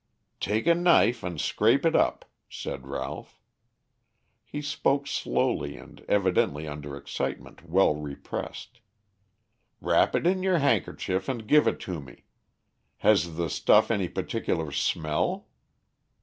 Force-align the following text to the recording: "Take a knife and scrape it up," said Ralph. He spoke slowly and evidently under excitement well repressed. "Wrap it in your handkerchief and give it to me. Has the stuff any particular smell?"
"Take 0.39 0.65
a 0.65 0.73
knife 0.73 1.21
and 1.21 1.39
scrape 1.39 1.85
it 1.85 1.95
up," 1.95 2.25
said 2.49 2.87
Ralph. 2.87 3.39
He 4.43 4.59
spoke 4.59 5.05
slowly 5.05 5.77
and 5.77 6.03
evidently 6.09 6.67
under 6.67 6.97
excitement 6.97 7.69
well 7.69 7.93
repressed. 7.95 8.79
"Wrap 9.79 10.15
it 10.15 10.25
in 10.25 10.41
your 10.41 10.57
handkerchief 10.57 11.29
and 11.29 11.45
give 11.47 11.67
it 11.67 11.79
to 11.81 12.01
me. 12.01 12.23
Has 13.05 13.35
the 13.35 13.47
stuff 13.47 13.91
any 13.91 14.09
particular 14.09 14.71
smell?" 14.71 15.49